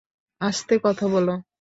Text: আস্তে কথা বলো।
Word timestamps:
আস্তে 0.41 0.75
কথা 0.83 1.05
বলো। 1.07 1.41